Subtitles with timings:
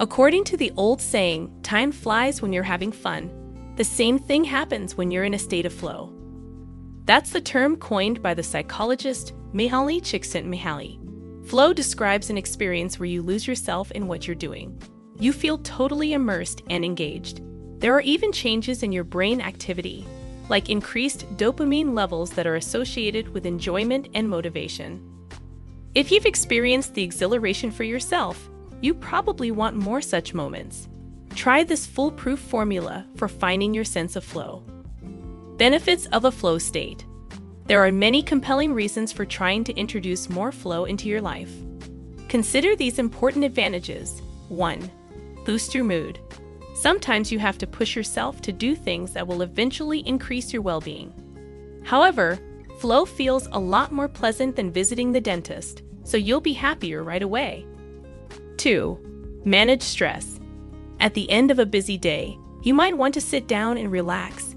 [0.00, 3.74] According to the old saying, time flies when you're having fun.
[3.76, 6.10] The same thing happens when you're in a state of flow.
[7.04, 11.46] That's the term coined by the psychologist Mihaly Csikszentmihalyi.
[11.46, 14.80] Flow describes an experience where you lose yourself in what you're doing.
[15.18, 17.42] You feel totally immersed and engaged.
[17.78, 20.06] There are even changes in your brain activity,
[20.48, 25.06] like increased dopamine levels that are associated with enjoyment and motivation.
[25.94, 28.48] If you've experienced the exhilaration for yourself,
[28.80, 30.88] you probably want more such moments.
[31.34, 34.62] Try this foolproof formula for finding your sense of flow.
[35.56, 37.04] Benefits of a flow state.
[37.66, 41.52] There are many compelling reasons for trying to introduce more flow into your life.
[42.28, 44.22] Consider these important advantages.
[44.48, 44.90] 1.
[45.44, 46.18] Boost your mood.
[46.74, 50.80] Sometimes you have to push yourself to do things that will eventually increase your well
[50.80, 51.12] being.
[51.84, 52.38] However,
[52.78, 57.22] flow feels a lot more pleasant than visiting the dentist, so you'll be happier right
[57.22, 57.66] away.
[58.60, 59.40] 2.
[59.46, 60.38] Manage stress.
[61.00, 64.54] At the end of a busy day, you might want to sit down and relax.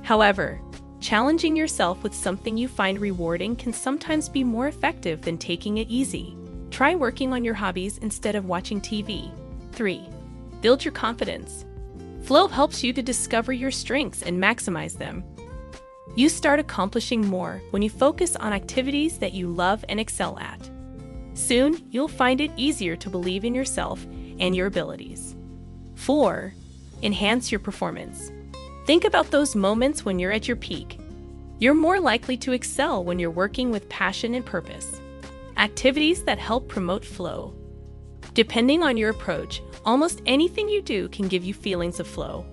[0.00, 0.58] However,
[1.00, 5.88] challenging yourself with something you find rewarding can sometimes be more effective than taking it
[5.90, 6.34] easy.
[6.70, 9.30] Try working on your hobbies instead of watching TV.
[9.72, 10.08] 3.
[10.62, 11.66] Build your confidence.
[12.22, 15.22] Flow helps you to discover your strengths and maximize them.
[16.16, 20.70] You start accomplishing more when you focus on activities that you love and excel at.
[21.34, 24.04] Soon, you'll find it easier to believe in yourself
[24.38, 25.34] and your abilities.
[25.94, 26.52] 4.
[27.02, 28.30] Enhance your performance.
[28.86, 30.98] Think about those moments when you're at your peak.
[31.58, 35.00] You're more likely to excel when you're working with passion and purpose.
[35.56, 37.54] Activities that help promote flow.
[38.34, 42.44] Depending on your approach, almost anything you do can give you feelings of flow.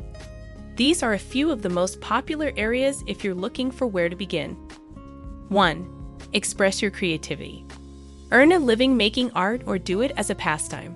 [0.75, 4.15] These are a few of the most popular areas if you're looking for where to
[4.15, 4.55] begin.
[5.49, 6.19] 1.
[6.33, 7.65] Express your creativity.
[8.31, 10.95] Earn a living making art or do it as a pastime.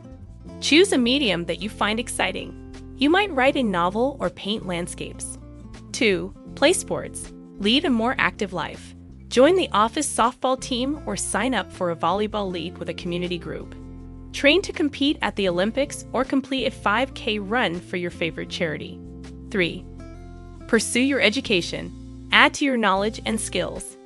[0.61, 2.59] Choose a medium that you find exciting.
[2.97, 5.39] You might write a novel or paint landscapes.
[5.93, 6.33] 2.
[6.55, 7.33] Play sports.
[7.59, 8.93] Lead a more active life.
[9.29, 13.39] Join the office softball team or sign up for a volleyball league with a community
[13.39, 13.73] group.
[14.31, 18.99] Train to compete at the Olympics or complete a 5K run for your favorite charity.
[19.49, 19.83] 3.
[20.67, 22.29] Pursue your education.
[22.31, 23.97] Add to your knowledge and skills.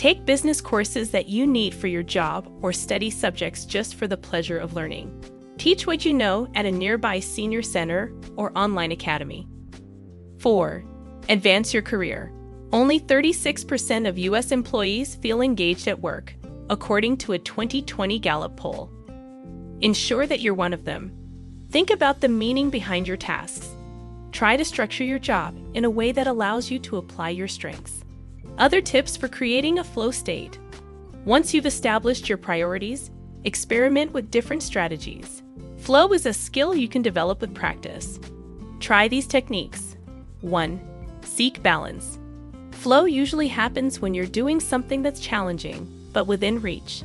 [0.00, 4.16] Take business courses that you need for your job or study subjects just for the
[4.16, 5.12] pleasure of learning.
[5.58, 9.46] Teach what you know at a nearby senior center or online academy.
[10.38, 10.82] 4.
[11.28, 12.32] Advance your career.
[12.72, 14.52] Only 36% of U.S.
[14.52, 16.34] employees feel engaged at work,
[16.70, 18.90] according to a 2020 Gallup poll.
[19.82, 21.12] Ensure that you're one of them.
[21.68, 23.68] Think about the meaning behind your tasks.
[24.32, 28.02] Try to structure your job in a way that allows you to apply your strengths.
[28.60, 30.58] Other tips for creating a flow state.
[31.24, 33.10] Once you've established your priorities,
[33.44, 35.42] experiment with different strategies.
[35.78, 38.20] Flow is a skill you can develop with practice.
[38.78, 39.96] Try these techniques.
[40.42, 40.78] 1.
[41.22, 42.18] Seek balance.
[42.72, 47.02] Flow usually happens when you're doing something that's challenging, but within reach.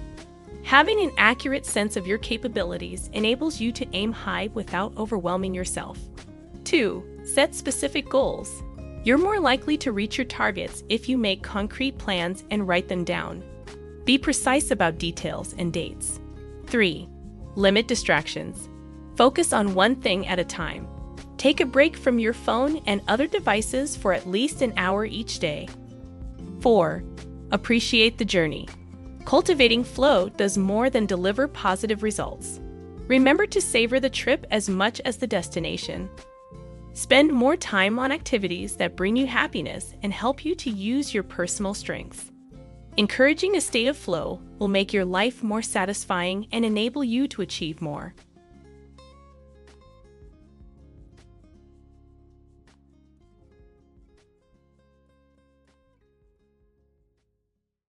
[0.64, 5.98] Having an accurate sense of your capabilities enables you to aim high without overwhelming yourself.
[6.66, 7.22] 2.
[7.24, 8.62] Set specific goals.
[9.06, 13.04] You're more likely to reach your targets if you make concrete plans and write them
[13.04, 13.44] down.
[14.04, 16.20] Be precise about details and dates.
[16.66, 17.08] 3.
[17.54, 18.68] Limit distractions.
[19.16, 20.88] Focus on one thing at a time.
[21.38, 25.38] Take a break from your phone and other devices for at least an hour each
[25.38, 25.70] day.
[26.62, 27.04] 4.
[27.52, 28.68] Appreciate the journey.
[29.24, 32.60] Cultivating flow does more than deliver positive results.
[33.08, 36.10] Remember to savor the trip as much as the destination.
[36.96, 41.24] Spend more time on activities that bring you happiness and help you to use your
[41.24, 42.32] personal strengths.
[42.96, 47.42] Encouraging a state of flow will make your life more satisfying and enable you to
[47.42, 48.16] achieve more.